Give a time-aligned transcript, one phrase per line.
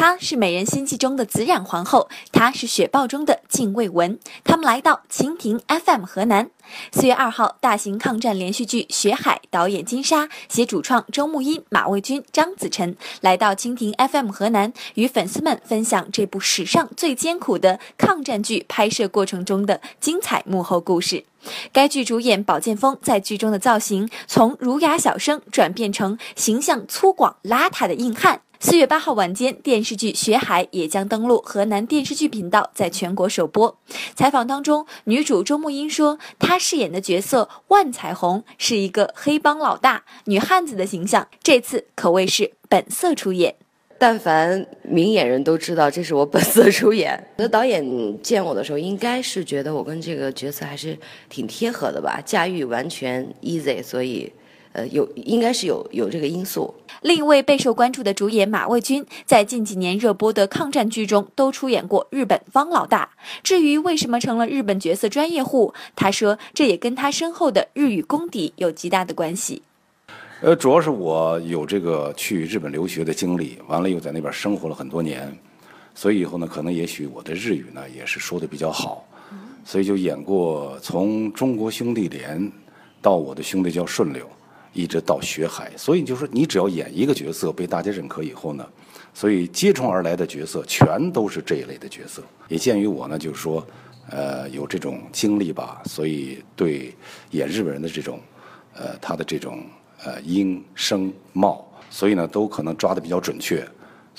[0.00, 4.18] 她是《美人心计》中的紫染皇后，她是《雪豹》中的敬畏文。
[4.44, 6.48] 他们来到蜻蜓 FM 河南。
[6.90, 21.26] 四月二号，大型抗战连续剧《雪海》导演金莎携主创周慕音、马卫军、张子晨来到蜻蜓 FM 河南，与粉丝们分享这部史上最艰苦的抗战剧拍摄过程中的精彩幕后故事。
[21.74, 28.40] 该剧主演宝剑锋在剧中的造型从儒雅小生转变成形象粗犷邋遢的硬汉。
[28.62, 33.78] 四月八号晚间，电视剧《雪海》也将登陆河南电视剧频道，在全国首播。
[34.14, 43.54] 采访当中，女主周慕音说，她饰演的角色万彩虹是一个黑帮老大、女汉子的形象，这次可谓是本色出演。
[43.98, 47.28] 但凡明眼人都知道这是我本色出演。
[47.38, 50.98] 那导演见我的时候，应该是觉得我跟这个角色还是
[51.30, 54.30] 挺贴合的吧，驾驭完全 easy，所以。
[54.72, 56.74] 呃，有应该是有有这个因素。
[57.02, 63.10] 另一位备受关注的主演马卫军，在近几年热播的抗战剧中都出演过日本方老大。
[63.42, 69.62] 至于为什么成了日本角色专业户，他说这也跟他深厚的日语功底有极大的关系。
[70.42, 75.36] 呃，主要是我有这个去日本留学的经历，完了又在那边生活了很多年，
[75.94, 79.04] 所以以后呢，可能也许我的日语呢也是说的比较好，
[79.64, 82.50] 所以就演过从中国兄弟连
[83.02, 84.26] 到我的兄弟叫顺溜。
[84.72, 88.66] 一直到学海，所以就说你只要演一个角色被大家认可以后呢，
[89.12, 92.22] 所以接踵而来的角色全都是这一类的角色。
[92.48, 93.66] 也鉴于我呢，就是说，
[94.10, 96.94] 呃，有这种经历吧，所以对
[97.30, 98.20] 演日本人的这种，
[98.74, 99.64] 呃，他的这种
[100.04, 103.66] 呃音声貌，所以呢都可能抓的比较准确。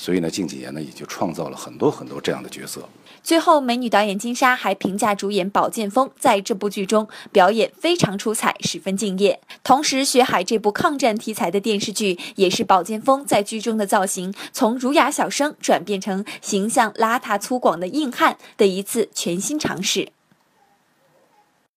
[0.01, 2.89] 所以呢，近几年呢也就创造了很多很多这样的角色。
[3.21, 9.39] 最后，美女导演金莎还评价主演宝剑锋在这部剧中表演非常出彩，十分敬业。
[9.63, 20.09] 同时，《雪海》这部抗战题材的电视剧也是宝剑锋在剧中的造型从儒雅小生转变成形象邋遢粗犷的硬汉的一次全新尝试。